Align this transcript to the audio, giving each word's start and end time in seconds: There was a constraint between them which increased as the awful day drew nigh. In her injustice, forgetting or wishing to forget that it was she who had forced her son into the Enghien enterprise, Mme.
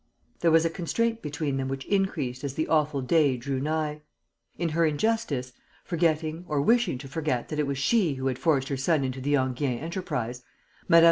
There 0.39 0.49
was 0.49 0.65
a 0.65 0.69
constraint 0.71 1.21
between 1.21 1.57
them 1.57 1.67
which 1.67 1.85
increased 1.85 2.43
as 2.43 2.55
the 2.55 2.67
awful 2.67 3.01
day 3.03 3.37
drew 3.37 3.59
nigh. 3.59 4.01
In 4.57 4.69
her 4.69 4.83
injustice, 4.83 5.53
forgetting 5.85 6.43
or 6.47 6.59
wishing 6.59 6.97
to 6.97 7.07
forget 7.07 7.49
that 7.49 7.59
it 7.59 7.67
was 7.67 7.77
she 7.77 8.15
who 8.15 8.25
had 8.25 8.39
forced 8.39 8.69
her 8.69 8.77
son 8.77 9.03
into 9.03 9.21
the 9.21 9.35
Enghien 9.35 9.77
enterprise, 9.77 10.41
Mme. 10.89 10.95